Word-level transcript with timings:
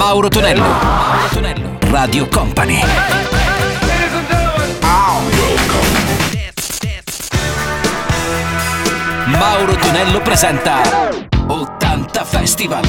Mauro 0.00 0.30
Tonello. 0.30 0.62
Mauro 0.62 1.28
Tonello. 1.30 1.78
Radio 1.90 2.26
Company. 2.28 2.80
Mauro 9.26 9.76
Tonello 9.76 10.22
presenta 10.22 10.80
80 11.46 12.24
Festival. 12.24 12.82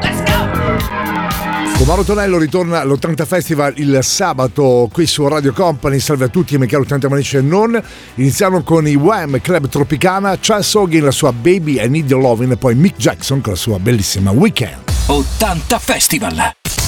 Let's 0.00 0.22
go! 0.22 1.78
Con 1.78 1.84
Mauro 1.84 2.04
Tonello 2.04 2.38
ritorna 2.38 2.84
l'80 2.84 3.26
Festival 3.26 3.72
il 3.78 3.98
sabato 4.02 4.88
qui 4.92 5.04
su 5.06 5.26
Radio 5.26 5.52
Company. 5.52 5.98
Salve 5.98 6.26
a 6.26 6.28
tutti, 6.28 6.54
amici 6.54 6.76
80 6.76 7.08
Manici 7.08 7.38
e 7.38 7.40
non. 7.40 7.82
Iniziamo 8.14 8.62
con 8.62 8.86
i 8.86 8.94
Wham 8.94 9.40
Club 9.40 9.68
Tropicana, 9.68 10.38
Charles 10.40 10.72
Hogan 10.74 11.02
la 11.02 11.10
sua 11.10 11.32
Baby 11.32 11.84
I 11.84 11.88
Need 11.88 12.08
Your 12.08 12.22
Lovin' 12.22 12.52
e 12.52 12.56
poi 12.56 12.76
Mick 12.76 12.98
Jackson 12.98 13.40
con 13.40 13.54
la 13.54 13.58
sua 13.58 13.80
bellissima 13.80 14.30
Weekend. 14.30 14.85
80 15.08 15.78
Festival. 15.78 16.85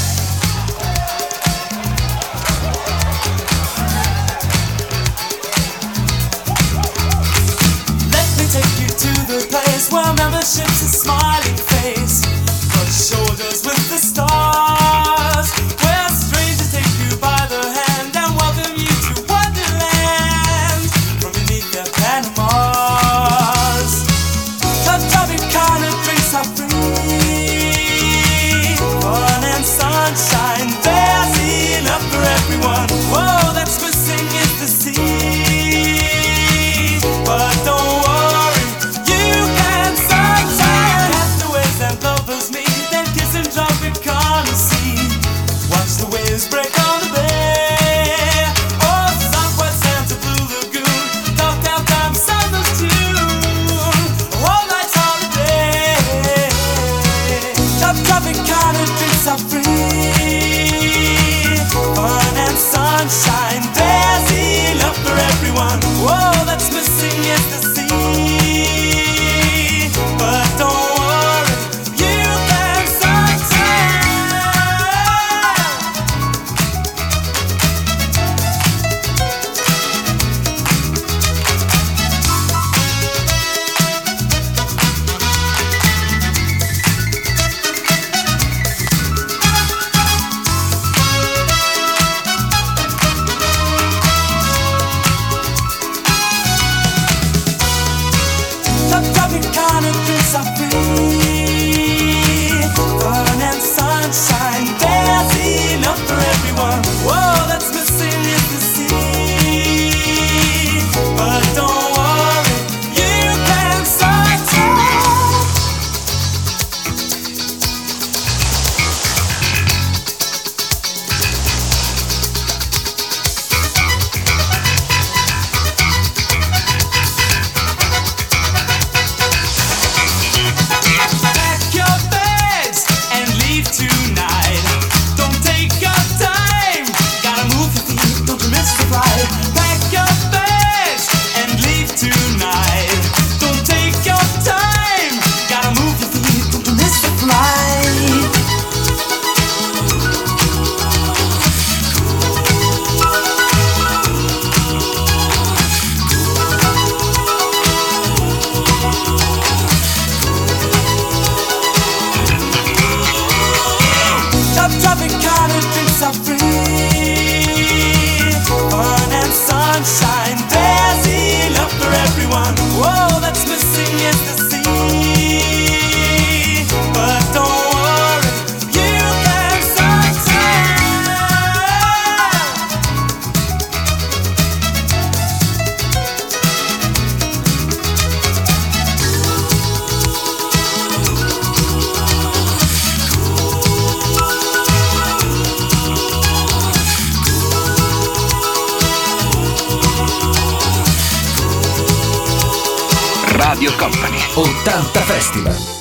Festival. 205.19 205.78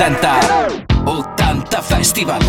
presenta 0.00 0.38
80 1.04 1.82
Festival. 1.82 2.40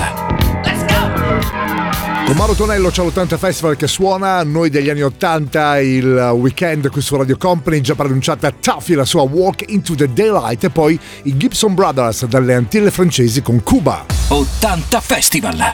Let's 0.64 0.86
go! 0.86 2.26
Con 2.26 2.38
Mauro 2.38 2.54
Tonello 2.54 2.90
c'è 2.90 3.04
l'80 3.04 3.38
Festival 3.38 3.76
che 3.76 3.88
suona, 3.88 4.42
noi 4.44 4.70
degli 4.70 4.90
anni 4.90 5.02
80, 5.02 5.80
il 5.82 6.32
weekend 6.34 6.90
qui 6.90 7.02
su 7.02 7.18
Radio 7.18 7.36
Company, 7.36 7.82
già 7.82 7.94
pronunciata 7.94 8.52
Tuffy, 8.52 8.94
la 8.94 9.04
sua 9.04 9.24
Walk 9.24 9.66
into 9.68 9.96
the 9.96 10.08
Daylight 10.14 10.64
e 10.64 10.70
poi 10.70 10.98
i 11.24 11.36
Gibson 11.36 11.74
Brothers 11.74 12.26
dalle 12.26 12.54
Antille 12.54 12.90
francesi 12.90 13.42
con 13.42 13.62
Cuba. 13.64 14.06
80 14.30 15.02
Festival. 15.02 15.74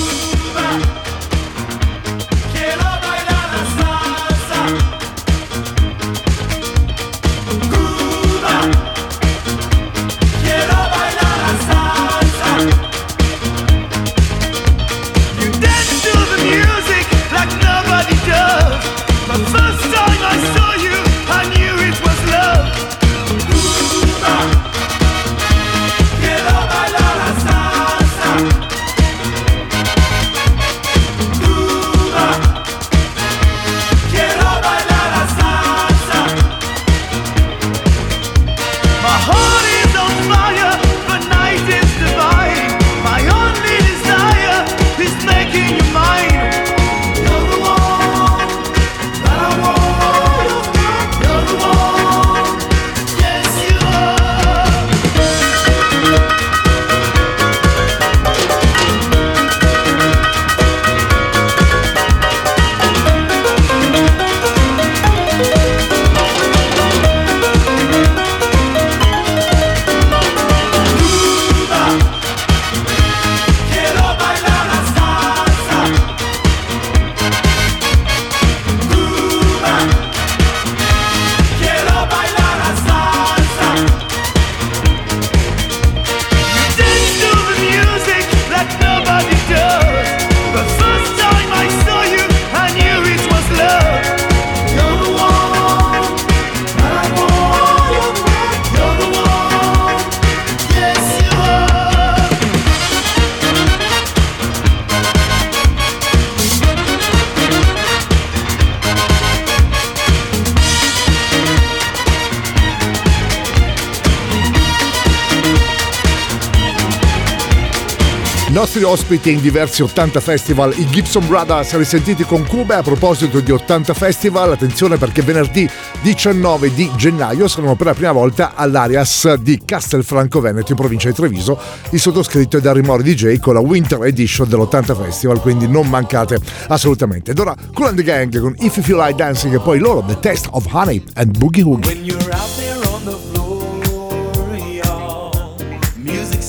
ospiti 118.91 119.31
in 119.31 119.39
diversi 119.39 119.81
80 119.81 120.19
Festival. 120.19 120.73
I 120.77 120.85
Gibson 120.87 121.25
Brothers 121.25 121.77
risentiti 121.77 122.23
con 122.23 122.45
Cuba. 122.45 122.77
A 122.77 122.81
proposito 122.81 123.39
di 123.39 123.49
80 123.49 123.93
Festival, 123.93 124.51
attenzione 124.51 124.97
perché 124.97 125.21
venerdì 125.21 125.67
19 126.01 126.73
di 126.73 126.91
gennaio 126.97 127.47
saranno 127.47 127.75
per 127.75 127.85
la 127.87 127.93
prima 127.93 128.11
volta 128.11 128.51
all'Arias 128.53 129.35
di 129.35 129.61
Castelfranco 129.63 130.41
Veneto 130.41 130.71
in 130.71 130.77
provincia 130.77 131.07
di 131.07 131.15
Treviso. 131.15 131.57
Il 131.91 132.01
sottoscritto 132.01 132.57
è 132.57 132.59
da 132.59 132.73
Rimori 132.73 133.03
DJ 133.03 133.39
con 133.39 133.53
la 133.53 133.61
Winter 133.61 134.03
Edition 134.03 134.49
dell'80 134.49 135.03
Festival, 135.05 135.39
quindi 135.39 135.69
non 135.69 135.87
mancate 135.87 136.37
assolutamente. 136.67 137.31
Ed 137.31 137.39
ora 137.39 137.55
Cool 137.73 137.87
and 137.87 137.97
the 137.97 138.03
Gang 138.03 138.39
con 138.41 138.53
If 138.59 138.75
You 138.75 138.85
Feel 138.85 138.97
Like 138.97 139.15
Dancing 139.15 139.55
e 139.55 139.59
poi 139.59 139.79
loro 139.79 140.03
The 140.05 140.19
Test 140.19 140.49
of 140.51 140.65
Honey 140.69 141.01
and 141.13 141.37
Boogie 141.37 141.63
Woogie. 141.63 142.19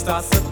starts 0.02 0.30
to 0.30 0.51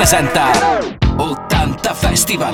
presenta 0.00 0.50
80 1.16 1.92
Festival. 1.92 2.50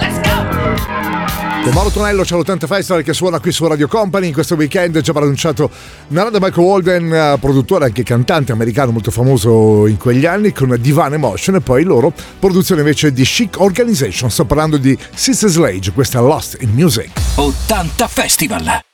Let's 0.00 0.20
go! 0.22 1.62
Con 1.62 1.72
Mauro 1.72 1.90
Tonello 1.90 2.24
c'è 2.24 2.34
l'80 2.34 2.66
Festival 2.66 3.04
che 3.04 3.12
suona 3.12 3.38
qui 3.38 3.52
su 3.52 3.64
Radio 3.68 3.86
Company. 3.86 4.26
In 4.26 4.32
questo 4.32 4.56
weekend 4.56 5.00
ci 5.00 5.08
ha 5.08 5.12
annunciato 5.14 5.70
Narada 6.08 6.40
Michael 6.40 6.66
Walden, 6.66 7.12
eh, 7.12 7.36
produttore 7.38 7.84
anche 7.84 8.02
cantante 8.02 8.50
americano 8.50 8.90
molto 8.90 9.12
famoso 9.12 9.86
in 9.86 9.98
quegli 9.98 10.26
anni, 10.26 10.52
con 10.52 10.76
Divan 10.80 11.12
Emotion 11.12 11.54
e 11.54 11.60
poi 11.60 11.84
loro 11.84 12.12
produzione 12.40 12.80
invece 12.80 13.12
di 13.12 13.22
Chic 13.22 13.60
Organization. 13.60 14.28
Sto 14.28 14.44
parlando 14.44 14.76
di 14.76 14.98
Sister 15.14 15.48
Slage, 15.48 15.92
questa 15.92 16.20
Lost 16.20 16.56
in 16.58 16.70
Music. 16.70 17.10
80 17.36 18.08
Festival. 18.08 18.93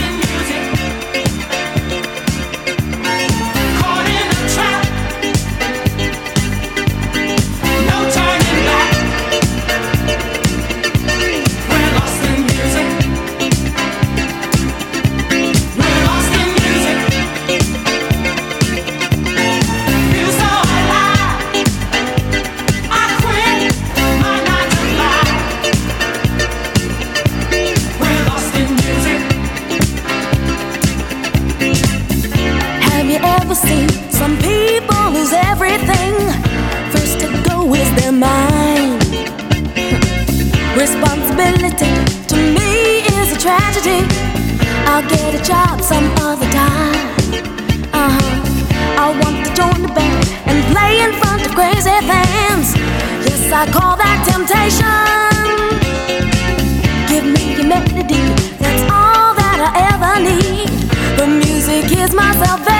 salvation. 62.43 62.70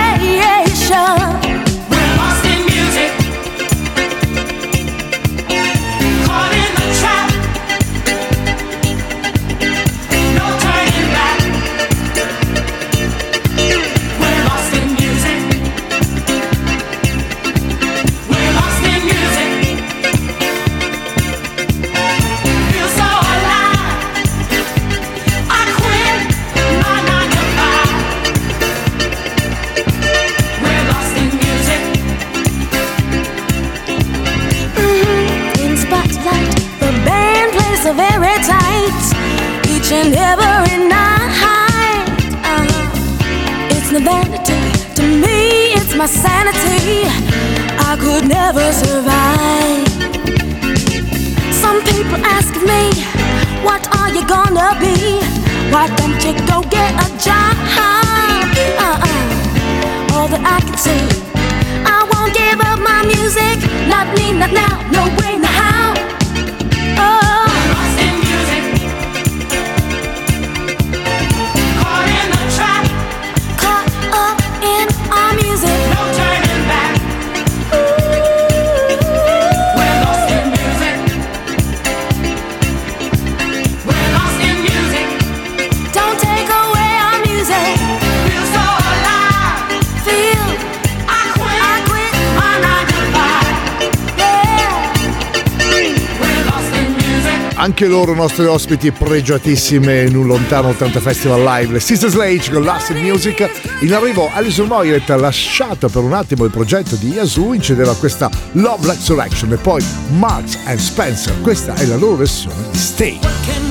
anche 97.82 97.88
loro 97.88 98.14
nostri 98.14 98.46
ospiti 98.46 98.92
pregiatissime 98.92 100.04
in 100.04 100.16
un 100.16 100.28
lontano 100.28 100.68
80 100.70 101.00
Festival 101.00 101.42
Live, 101.42 101.74
le 101.74 101.80
Sister 101.80 102.10
Slage 102.10 102.52
con 102.52 102.64
Last 102.64 102.92
Music. 102.92 103.50
In 103.82 103.94
arrivo 103.94 104.30
Alison 104.32 104.68
Moyet 104.68 105.10
ha 105.10 105.16
lasciato 105.16 105.90
per 105.90 106.04
un 106.04 106.14
attimo 106.14 106.46
il 106.46 106.52
progetto 106.52 106.96
di 106.96 107.14
Yazoo, 107.14 107.54
incedeva 107.54 107.96
questa 107.96 108.30
Love 108.54 108.86
Resurrection 108.88 109.52
e 109.54 109.58
poi 109.58 109.84
Marks 110.10 110.60
and 110.66 110.78
Spencer. 110.78 111.34
Questa 111.42 111.74
è 111.74 111.86
la 111.86 111.96
loro 111.96 112.18
versione 112.18 112.70
di 112.70 112.78
Stay. 112.78 113.71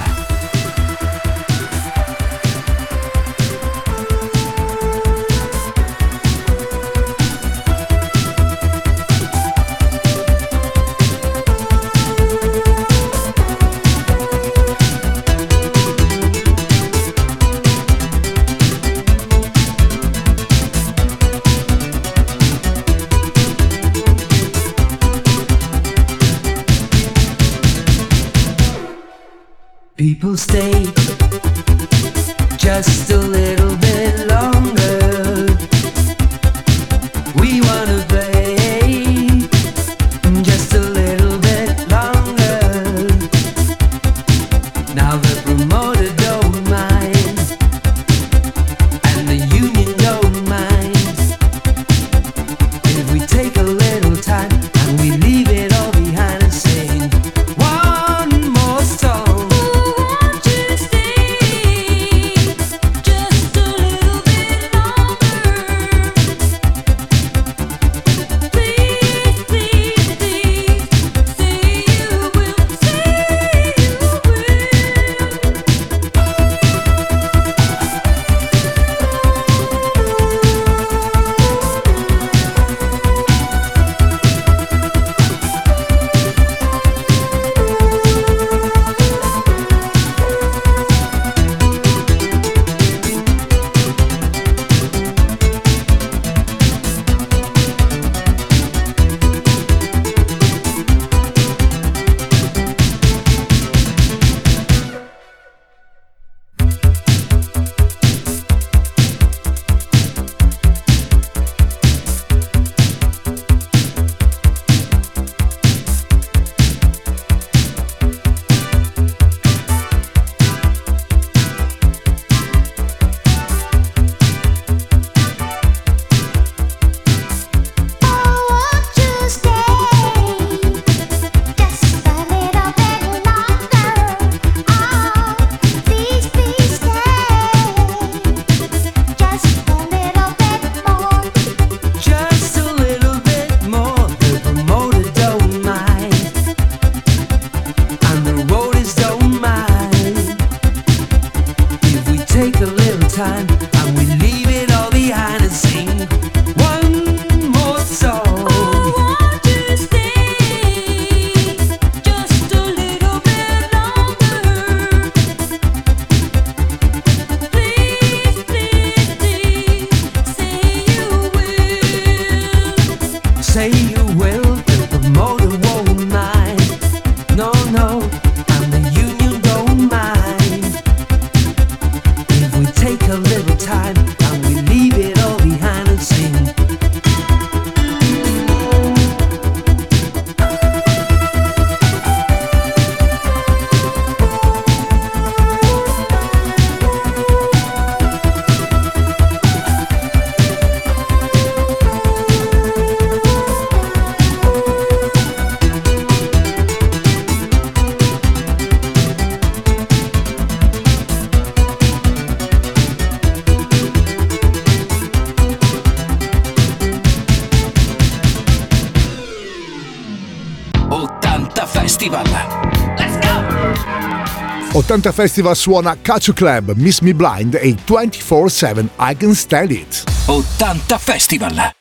80 224.91 225.13
Festival 225.13 225.55
suona 225.55 225.95
Kachu 225.95 226.33
Club, 226.33 226.73
Miss 226.75 226.99
Me 226.99 227.13
Blind 227.13 227.53
e 227.53 227.69
i 227.69 227.75
24-7 227.87 228.89
I 228.99 229.15
Can 229.15 229.33
Stand 229.33 229.71
It. 229.71 230.03
80 230.27 230.97
Festival! 230.97 231.80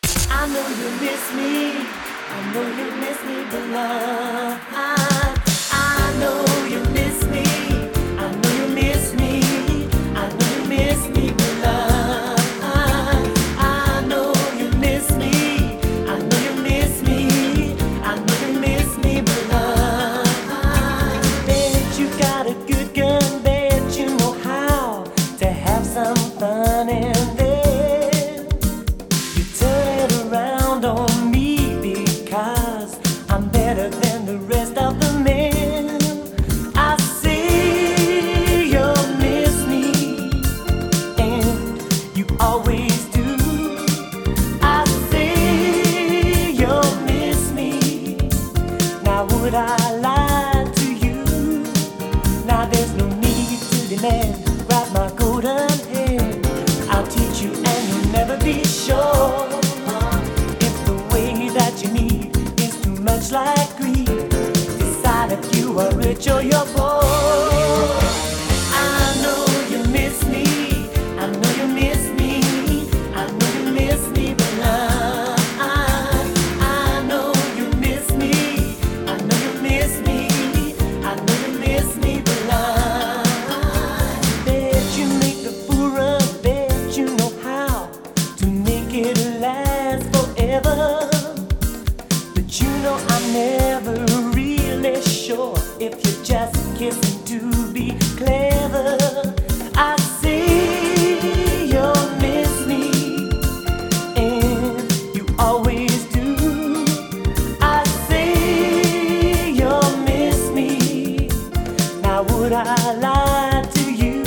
Why 112.20 112.36
would 112.36 112.52
I 112.52 112.92
lie 112.96 113.66
to 113.72 113.92
you? 113.94 114.22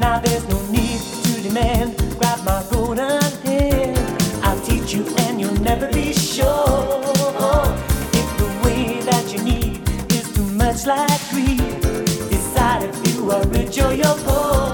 Now 0.00 0.18
there's 0.18 0.48
no 0.48 0.60
need 0.72 0.98
to 1.22 1.40
demand. 1.40 1.96
Grab 2.18 2.44
my 2.44 2.64
golden 2.68 3.22
hand. 3.44 3.96
I'll 4.42 4.60
teach 4.60 4.92
you, 4.92 5.06
and 5.18 5.40
you'll 5.40 5.60
never 5.60 5.86
be 5.92 6.12
sure 6.12 7.14
if 8.12 8.28
the 8.38 8.60
way 8.64 9.00
that 9.02 9.32
you 9.32 9.44
need 9.44 9.88
is 10.10 10.32
too 10.34 10.50
much 10.50 10.84
like 10.84 11.20
greed. 11.30 11.58
Decide 12.28 12.82
if 12.82 13.14
you 13.14 13.30
are 13.30 13.46
rich 13.46 13.78
or 13.78 13.94
you're 13.94 14.18
poor. 14.26 14.73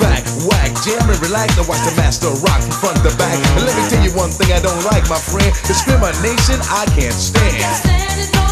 Back, 0.00 0.24
whack, 0.48 0.70
jam 0.84 1.08
and 1.08 1.20
relax. 1.20 1.58
I 1.58 1.66
watch 1.68 1.82
the 1.84 1.94
master 1.96 2.28
rock 2.44 2.60
from 2.62 2.72
front 2.80 2.98
to 3.04 3.12
back. 3.16 3.36
And 3.56 3.66
let 3.66 3.76
me 3.76 3.88
tell 3.88 4.04
you 4.04 4.12
one 4.16 4.30
thing 4.30 4.52
I 4.52 4.60
don't 4.60 4.84
like, 4.86 5.08
my 5.08 5.18
friend. 5.18 5.52
Discrimination 5.66 6.60
I 6.70 6.86
can't 6.94 7.14
stand. 7.14 8.51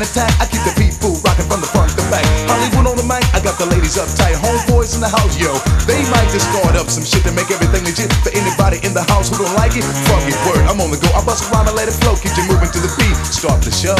I 0.00 0.48
keep 0.48 0.64
the 0.64 0.72
people 0.80 1.12
rocking 1.20 1.44
from 1.44 1.60
the 1.60 1.68
front 1.68 1.92
to 1.92 2.00
back. 2.08 2.24
Hollywood 2.48 2.88
on 2.88 2.96
the 2.96 3.04
mic, 3.04 3.20
I 3.36 3.40
got 3.44 3.60
the 3.60 3.68
ladies 3.68 4.00
uptight. 4.00 4.32
Homeboys 4.32 4.96
in 4.96 5.04
the 5.04 5.12
house, 5.12 5.36
yo. 5.36 5.52
They 5.84 6.00
might 6.08 6.24
just 6.32 6.48
start 6.48 6.72
up 6.72 6.88
some 6.88 7.04
shit 7.04 7.20
to 7.28 7.32
make 7.36 7.52
everything 7.52 7.84
legit. 7.84 8.08
For 8.24 8.32
anybody 8.32 8.80
in 8.80 8.96
the 8.96 9.04
house 9.12 9.28
who 9.28 9.44
don't 9.44 9.52
like 9.60 9.76
it, 9.76 9.84
fuck 10.08 10.24
it, 10.24 10.40
word. 10.48 10.64
I'm 10.72 10.80
on 10.80 10.88
the 10.88 10.96
go. 10.96 11.12
I 11.12 11.20
bust 11.20 11.52
around 11.52 11.68
and 11.68 11.76
let 11.76 11.84
it 11.84 12.00
flow. 12.00 12.16
Keep 12.16 12.32
you 12.32 12.48
moving 12.48 12.72
to 12.72 12.80
the 12.80 12.88
beat. 12.96 13.12
Start 13.28 13.60
the 13.60 13.68
show. 13.68 13.92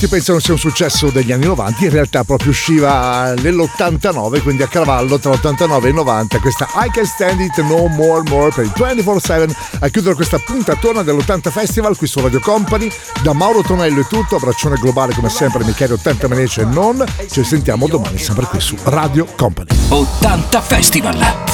Molti 0.00 0.16
pensano 0.16 0.38
sia 0.38 0.54
un 0.54 0.58
successo 0.58 1.10
degli 1.10 1.30
anni 1.30 1.44
90, 1.44 1.84
in 1.84 1.90
realtà 1.90 2.24
proprio 2.24 2.52
usciva 2.52 3.34
nell'89, 3.34 4.40
quindi 4.40 4.62
a 4.62 4.66
cavallo 4.66 5.18
tra 5.18 5.32
l'89 5.32 5.84
e 5.84 5.88
il 5.88 5.94
90, 5.94 6.38
questa 6.38 6.66
I 6.76 6.90
Can 6.90 7.04
Stand 7.04 7.40
It 7.40 7.60
No 7.60 7.86
More 7.88 8.22
More 8.30 8.50
per 8.50 8.64
il 8.64 8.72
24-7 8.74 9.54
a 9.78 9.88
chiudere 9.88 10.14
questa 10.14 10.38
puntatona 10.38 11.02
dell'80 11.02 11.50
Festival 11.50 11.98
qui 11.98 12.06
su 12.06 12.18
Radio 12.20 12.40
Company. 12.40 12.90
Da 13.22 13.34
Mauro 13.34 13.60
Tonello 13.60 14.00
è 14.00 14.06
tutto, 14.06 14.36
abbraccione 14.36 14.76
globale 14.76 15.12
come 15.12 15.28
sempre 15.28 15.64
Michele 15.64 15.92
80 15.92 16.28
Menece 16.28 16.62
e 16.62 16.64
non, 16.64 17.04
ci 17.30 17.44
sentiamo 17.44 17.86
domani 17.86 18.16
sempre 18.16 18.46
qui 18.46 18.58
su 18.58 18.78
Radio 18.84 19.26
Company. 19.36 19.68
80 19.90 20.60
Festival. 20.62 21.44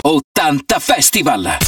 80 0.00 0.78
Festival. 0.78 1.58